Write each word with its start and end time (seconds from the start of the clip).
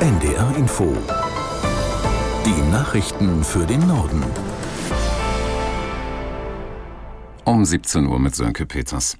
NDR 0.00 0.56
Info. 0.56 0.92
Die 2.44 2.70
Nachrichten 2.72 3.44
für 3.44 3.64
den 3.64 3.86
Norden. 3.86 4.22
Um 7.44 7.64
17 7.64 8.06
Uhr 8.06 8.18
mit 8.18 8.34
Sönke 8.34 8.66
Peters. 8.66 9.16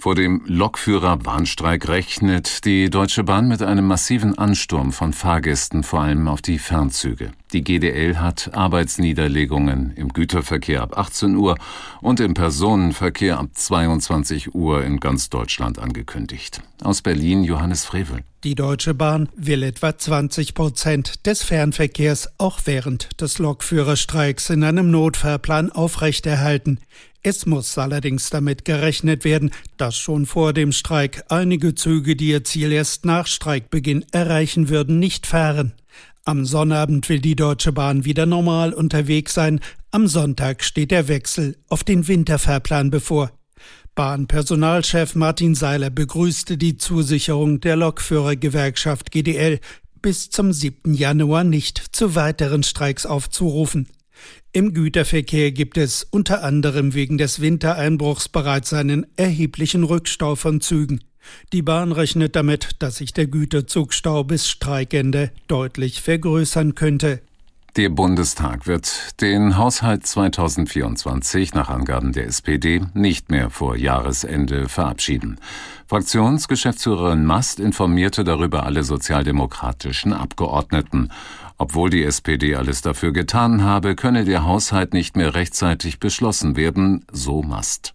Vor 0.00 0.14
dem 0.14 0.42
Lokführer-Bahnstreik 0.46 1.88
rechnet 1.88 2.64
die 2.64 2.88
Deutsche 2.88 3.24
Bahn 3.24 3.48
mit 3.48 3.62
einem 3.62 3.84
massiven 3.86 4.38
Ansturm 4.38 4.92
von 4.92 5.12
Fahrgästen, 5.12 5.82
vor 5.82 6.02
allem 6.02 6.28
auf 6.28 6.40
die 6.40 6.60
Fernzüge. 6.60 7.32
Die 7.52 7.64
GDL 7.64 8.18
hat 8.18 8.54
Arbeitsniederlegungen 8.54 9.92
im 9.96 10.10
Güterverkehr 10.10 10.82
ab 10.82 10.96
18 10.96 11.34
Uhr 11.34 11.56
und 12.00 12.20
im 12.20 12.34
Personenverkehr 12.34 13.38
ab 13.38 13.48
22 13.52 14.54
Uhr 14.54 14.84
in 14.84 15.00
ganz 15.00 15.30
Deutschland 15.30 15.80
angekündigt. 15.80 16.62
Aus 16.84 17.02
Berlin 17.02 17.42
Johannes 17.42 17.84
Frevel. 17.84 18.20
Die 18.44 18.54
Deutsche 18.54 18.94
Bahn 18.94 19.28
will 19.34 19.64
etwa 19.64 19.98
20 19.98 20.54
Prozent 20.54 21.26
des 21.26 21.42
Fernverkehrs 21.42 22.28
auch 22.38 22.60
während 22.66 23.20
des 23.20 23.40
Lokführerstreiks 23.40 24.50
in 24.50 24.62
einem 24.62 24.92
Notfahrplan 24.92 25.72
aufrechterhalten. 25.72 26.78
Es 27.22 27.46
muss 27.46 27.76
allerdings 27.76 28.30
damit 28.30 28.64
gerechnet 28.64 29.24
werden, 29.24 29.50
dass 29.76 29.96
schon 29.96 30.24
vor 30.24 30.52
dem 30.52 30.72
Streik 30.72 31.24
einige 31.28 31.74
Züge, 31.74 32.14
die 32.14 32.28
ihr 32.28 32.44
Ziel 32.44 32.70
erst 32.70 33.04
nach 33.04 33.26
Streikbeginn 33.26 34.04
erreichen 34.12 34.68
würden, 34.68 34.98
nicht 34.98 35.26
fahren. 35.26 35.72
Am 36.24 36.44
Sonnabend 36.44 37.08
will 37.08 37.20
die 37.20 37.36
Deutsche 37.36 37.72
Bahn 37.72 38.04
wieder 38.04 38.26
normal 38.26 38.72
unterwegs 38.72 39.34
sein. 39.34 39.60
Am 39.90 40.06
Sonntag 40.06 40.62
steht 40.62 40.90
der 40.90 41.08
Wechsel 41.08 41.56
auf 41.68 41.84
den 41.84 42.06
Winterfahrplan 42.06 42.90
bevor. 42.90 43.32
Bahnpersonalchef 43.94 45.16
Martin 45.16 45.56
Seiler 45.56 45.90
begrüßte 45.90 46.56
die 46.56 46.76
Zusicherung 46.76 47.60
der 47.60 47.74
Lokführergewerkschaft 47.74 49.10
GDL, 49.10 49.58
bis 50.00 50.30
zum 50.30 50.52
7. 50.52 50.94
Januar 50.94 51.42
nicht 51.42 51.96
zu 51.96 52.14
weiteren 52.14 52.62
Streiks 52.62 53.06
aufzurufen. 53.06 53.88
Im 54.52 54.74
Güterverkehr 54.74 55.52
gibt 55.52 55.76
es 55.76 56.04
unter 56.04 56.42
anderem 56.42 56.94
wegen 56.94 57.18
des 57.18 57.40
Wintereinbruchs 57.40 58.28
bereits 58.28 58.72
einen 58.72 59.06
erheblichen 59.16 59.84
Rückstau 59.84 60.36
von 60.36 60.60
Zügen. 60.60 61.00
Die 61.52 61.62
Bahn 61.62 61.92
rechnet 61.92 62.36
damit, 62.36 62.70
dass 62.78 62.96
sich 62.96 63.12
der 63.12 63.26
Güterzugstau 63.26 64.24
bis 64.24 64.48
Streikende 64.48 65.30
deutlich 65.46 66.00
vergrößern 66.00 66.74
könnte. 66.74 67.20
Der 67.76 67.90
Bundestag 67.90 68.66
wird 68.66 69.20
den 69.20 69.56
Haushalt 69.56 70.04
2024 70.04 71.54
nach 71.54 71.68
Angaben 71.68 72.12
der 72.12 72.26
SPD 72.26 72.80
nicht 72.94 73.30
mehr 73.30 73.50
vor 73.50 73.76
Jahresende 73.76 74.68
verabschieden. 74.68 75.38
Fraktionsgeschäftsführerin 75.86 77.24
Mast 77.24 77.60
informierte 77.60 78.24
darüber 78.24 78.64
alle 78.64 78.82
sozialdemokratischen 78.82 80.12
Abgeordneten. 80.12 81.10
Obwohl 81.56 81.90
die 81.90 82.04
SPD 82.04 82.56
alles 82.56 82.82
dafür 82.82 83.12
getan 83.12 83.62
habe, 83.62 83.94
könne 83.94 84.24
der 84.24 84.44
Haushalt 84.44 84.92
nicht 84.92 85.16
mehr 85.16 85.34
rechtzeitig 85.34 86.00
beschlossen 86.00 86.56
werden, 86.56 87.04
so 87.12 87.42
Mast. 87.42 87.94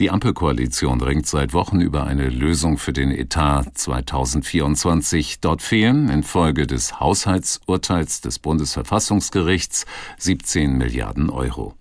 Die 0.00 0.10
Ampelkoalition 0.10 1.00
ringt 1.00 1.26
seit 1.26 1.52
Wochen 1.52 1.80
über 1.80 2.04
eine 2.04 2.28
Lösung 2.28 2.78
für 2.78 2.92
den 2.92 3.12
Etat 3.12 3.66
2024. 3.74 5.40
Dort 5.40 5.62
fehlen 5.62 6.08
infolge 6.08 6.66
des 6.66 6.98
Haushaltsurteils 6.98 8.20
des 8.20 8.40
Bundesverfassungsgerichts 8.40 9.86
17 10.18 10.76
Milliarden 10.76 11.30
Euro. 11.30 11.74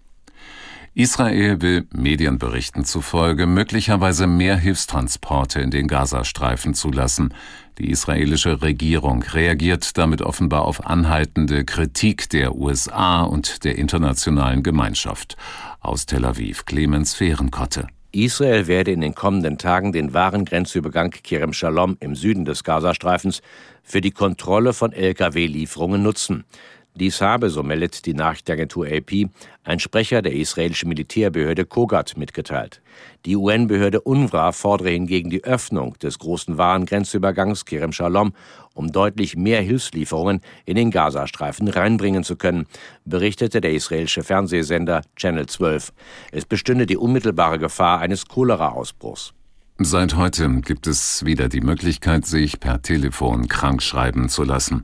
Israel 0.95 1.59
will 1.59 1.87
Medienberichten 1.91 2.85
zufolge 2.85 3.47
möglicherweise 3.47 4.27
mehr 4.27 4.57
Hilfstransporte 4.57 5.59
in 5.59 5.71
den 5.71 5.87
Gazastreifen 5.87 6.75
zulassen. 6.75 7.33
Die 7.79 7.89
israelische 7.89 8.61
Regierung 8.61 9.23
reagiert 9.23 9.97
damit 9.97 10.21
offenbar 10.21 10.65
auf 10.65 10.85
anhaltende 10.85 11.65
Kritik 11.65 12.29
der 12.29 12.55
USA 12.55 13.23
und 13.23 13.63
der 13.63 13.79
internationalen 13.79 14.61
Gemeinschaft. 14.61 15.35
Aus 15.83 16.05
Tel 16.05 16.23
Aviv 16.23 16.63
Clemens 16.65 17.13
Fehrenkotte. 17.13 17.87
Israel 18.13 18.67
werde 18.67 18.93
in 18.93 19.01
den 19.01 19.15
kommenden 19.15 19.57
Tagen 19.57 19.91
den 19.91 20.13
wahren 20.13 20.45
Grenzübergang 20.45 21.09
Kerem 21.09 21.51
Shalom 21.51 21.97
im 21.99 22.15
Süden 22.15 22.45
des 22.45 22.63
Gazastreifens 22.63 23.41
für 23.83 23.99
die 23.99 24.11
Kontrolle 24.11 24.71
von 24.71 24.93
Lkw-Lieferungen 24.93 26.01
nutzen. 26.01 26.45
Dies 26.95 27.21
habe, 27.21 27.49
so 27.49 27.63
meldet 27.63 28.05
die 28.05 28.13
Nachrichtenagentur 28.13 28.85
AP, 28.85 29.27
ein 29.63 29.79
Sprecher 29.79 30.21
der 30.21 30.33
israelischen 30.33 30.89
Militärbehörde 30.89 31.65
Kogat 31.65 32.15
mitgeteilt. 32.17 32.81
Die 33.25 33.35
UN-Behörde 33.35 34.01
UNRWA 34.01 34.51
fordere 34.51 34.89
hingegen 34.91 35.31
die 35.31 35.43
Öffnung 35.43 35.97
des 35.97 36.19
großen 36.19 36.59
Warengrenzübergangs 36.59 37.65
Kerem 37.65 37.93
Shalom, 37.93 38.33
um 38.75 38.91
deutlich 38.91 39.35
mehr 39.35 39.61
Hilfslieferungen 39.61 40.41
in 40.65 40.75
den 40.75 40.91
Gazastreifen 40.91 41.67
reinbringen 41.67 42.23
zu 42.23 42.35
können, 42.35 42.67
berichtete 43.05 43.59
der 43.59 43.73
israelische 43.73 44.21
Fernsehsender 44.21 45.01
Channel 45.15 45.47
12. 45.47 45.93
Es 46.31 46.45
bestünde 46.45 46.85
die 46.85 46.97
unmittelbare 46.97 47.57
Gefahr 47.57 48.01
eines 48.01 48.27
Cholera-Ausbruchs. 48.27 49.33
Seit 49.79 50.15
heute 50.15 50.47
gibt 50.61 50.85
es 50.85 51.25
wieder 51.25 51.49
die 51.49 51.61
Möglichkeit, 51.61 52.27
sich 52.27 52.59
per 52.59 52.83
Telefon 52.83 53.47
krankschreiben 53.47 54.29
zu 54.29 54.43
lassen. 54.43 54.83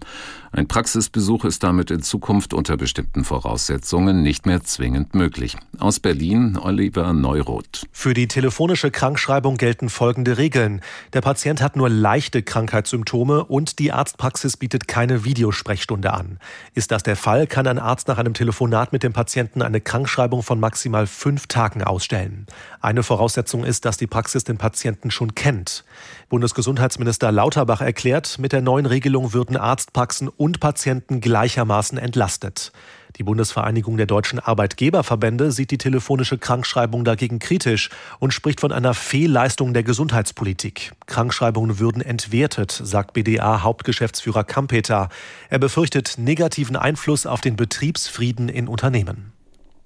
Ein 0.51 0.67
Praxisbesuch 0.67 1.45
ist 1.45 1.61
damit 1.61 1.91
in 1.91 2.01
Zukunft 2.01 2.55
unter 2.55 2.75
bestimmten 2.75 3.23
Voraussetzungen 3.23 4.23
nicht 4.23 4.47
mehr 4.47 4.63
zwingend 4.63 5.13
möglich. 5.13 5.55
Aus 5.77 5.99
Berlin 5.99 6.57
Oliver 6.57 7.13
Neuroth. 7.13 7.85
Für 7.91 8.15
die 8.15 8.27
telefonische 8.27 8.89
Krankschreibung 8.89 9.57
gelten 9.57 9.89
folgende 9.89 10.39
Regeln. 10.39 10.81
Der 11.13 11.21
Patient 11.21 11.61
hat 11.61 11.75
nur 11.75 11.87
leichte 11.87 12.41
Krankheitssymptome 12.41 13.43
und 13.43 13.77
die 13.77 13.91
Arztpraxis 13.91 14.57
bietet 14.57 14.87
keine 14.87 15.23
Videosprechstunde 15.23 16.11
an. 16.11 16.39
Ist 16.73 16.89
das 16.89 17.03
der 17.03 17.15
Fall, 17.15 17.45
kann 17.45 17.67
ein 17.67 17.77
Arzt 17.77 18.07
nach 18.07 18.17
einem 18.17 18.33
Telefonat 18.33 18.91
mit 18.91 19.03
dem 19.03 19.13
Patienten 19.13 19.61
eine 19.61 19.81
Krankschreibung 19.81 20.41
von 20.41 20.59
maximal 20.59 21.05
fünf 21.05 21.45
Tagen 21.45 21.83
ausstellen. 21.83 22.47
Eine 22.81 23.03
Voraussetzung 23.03 23.63
ist, 23.63 23.85
dass 23.85 23.97
die 23.97 24.07
Praxis 24.07 24.45
den 24.45 24.57
Patienten 24.57 24.78
schon 25.11 25.35
kennt. 25.35 25.83
Bundesgesundheitsminister 26.29 27.31
Lauterbach 27.31 27.81
erklärt, 27.81 28.37
mit 28.39 28.51
der 28.51 28.61
neuen 28.61 28.85
Regelung 28.85 29.33
würden 29.33 29.57
Arztpraxen 29.57 30.27
und 30.27 30.59
Patienten 30.59 31.21
gleichermaßen 31.21 31.97
entlastet. 31.97 32.71
Die 33.17 33.23
Bundesvereinigung 33.23 33.97
der 33.97 34.05
deutschen 34.05 34.39
Arbeitgeberverbände 34.39 35.51
sieht 35.51 35.71
die 35.71 35.77
telefonische 35.77 36.37
Krankschreibung 36.37 37.03
dagegen 37.03 37.39
kritisch 37.39 37.89
und 38.19 38.33
spricht 38.33 38.61
von 38.61 38.71
einer 38.71 38.93
Fehlleistung 38.93 39.73
der 39.73 39.83
Gesundheitspolitik. 39.83 40.93
Krankschreibungen 41.07 41.79
würden 41.79 42.01
entwertet, 42.01 42.71
sagt 42.71 43.13
BDA-Hauptgeschäftsführer 43.13 44.43
Kampeter. 44.43 45.09
Er 45.49 45.59
befürchtet 45.59 46.15
negativen 46.17 46.75
Einfluss 46.75 47.25
auf 47.25 47.41
den 47.41 47.55
Betriebsfrieden 47.55 48.47
in 48.47 48.67
Unternehmen. 48.67 49.33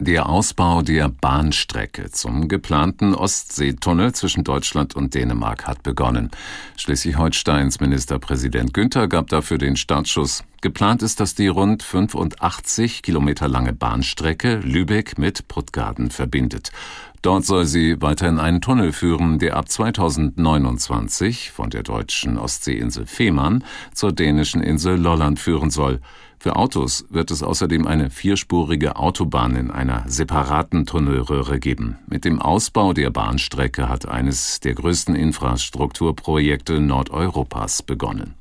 Der 0.05 0.27
Ausbau 0.27 0.81
der 0.81 1.07
Bahnstrecke 1.07 2.11
zum 2.11 2.49
geplanten 2.49 3.15
Ostseetunnel 3.15 4.11
zwischen 4.11 4.43
Deutschland 4.43 4.97
und 4.97 5.13
Dänemark 5.13 5.65
hat 5.65 5.81
begonnen. 5.81 6.29
Schleswig-Holsteins 6.75 7.79
Ministerpräsident 7.79 8.73
Günther 8.73 9.07
gab 9.07 9.29
dafür 9.29 9.57
den 9.57 9.77
Startschuss. 9.77 10.43
Geplant 10.63 11.03
ist, 11.03 11.19
dass 11.19 11.35
die 11.35 11.49
rund 11.49 11.83
85 11.83 13.01
Kilometer 13.01 13.49
lange 13.49 13.73
Bahnstrecke 13.73 14.61
Lübeck 14.63 15.17
mit 15.17 15.49
Puttgarden 15.49 16.09
verbindet. 16.09 16.71
Dort 17.21 17.45
soll 17.45 17.65
sie 17.65 18.01
weiter 18.01 18.29
in 18.29 18.39
einen 18.39 18.61
Tunnel 18.61 18.93
führen, 18.93 19.39
der 19.39 19.57
ab 19.57 19.67
2029 19.67 21.51
von 21.51 21.69
der 21.69 21.83
deutschen 21.83 22.37
Ostseeinsel 22.37 23.05
Fehmarn 23.07 23.65
zur 23.93 24.13
dänischen 24.13 24.63
Insel 24.63 24.95
Lolland 24.95 25.37
führen 25.37 25.69
soll. 25.69 25.99
Für 26.39 26.55
Autos 26.55 27.07
wird 27.09 27.31
es 27.31 27.43
außerdem 27.43 27.85
eine 27.85 28.09
vierspurige 28.09 28.95
Autobahn 28.95 29.57
in 29.57 29.69
einer 29.69 30.05
separaten 30.07 30.85
Tunnelröhre 30.85 31.59
geben. 31.59 31.97
Mit 32.07 32.23
dem 32.23 32.41
Ausbau 32.41 32.93
der 32.93 33.09
Bahnstrecke 33.09 33.89
hat 33.89 34.07
eines 34.07 34.61
der 34.61 34.75
größten 34.75 35.13
Infrastrukturprojekte 35.17 36.79
Nordeuropas 36.79 37.83
begonnen. 37.83 38.35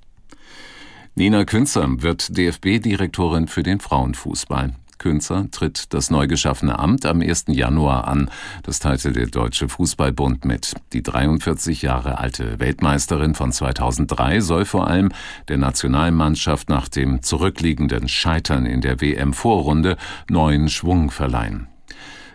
Nina 1.14 1.44
Künzer 1.44 1.86
wird 2.03 2.38
DFB-Direktorin 2.38 3.47
für 3.47 3.62
den 3.62 3.80
Frauenfußball. 3.80 4.72
Künzer 4.97 5.50
tritt 5.50 5.92
das 5.92 6.10
neu 6.10 6.26
geschaffene 6.26 6.78
Amt 6.78 7.04
am 7.04 7.20
1. 7.20 7.44
Januar 7.48 8.09
an. 8.09 8.30
Das 8.62 8.78
teilte 8.78 9.12
der 9.12 9.26
Deutsche 9.26 9.68
Fußballbund 9.68 10.47
mit. 10.47 10.72
Die 10.94 11.03
43 11.03 11.82
Jahre 11.82 12.16
alte 12.16 12.59
Weltmeisterin 12.60 13.34
von 13.34 13.53
2003 13.53 14.41
soll 14.41 14.64
vor 14.64 14.86
allem 14.86 15.12
der 15.48 15.59
Nationalmannschaft 15.59 16.70
nach 16.70 16.88
dem 16.88 17.22
zurückliegenden 17.22 18.08
Scheitern 18.08 18.65
in 18.65 18.80
der 18.80 19.03
WM-Vorrunde 19.03 19.98
neuen 20.30 20.70
Schwung 20.70 21.10
verleihen. 21.10 21.66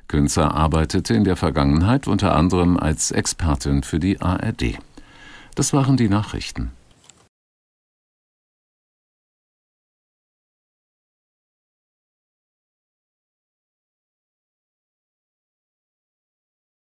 Künzer 0.07 0.53
arbeitete 0.53 1.15
in 1.15 1.23
der 1.23 1.35
Vergangenheit 1.35 2.07
unter 2.07 2.35
anderem 2.35 2.77
als 2.77 3.09
Expertin 3.09 3.81
für 3.81 3.99
die 3.99 4.21
ARD. 4.21 4.77
Das 5.55 5.73
waren 5.73 5.97
die 5.97 6.09
Nachrichten. 6.09 6.76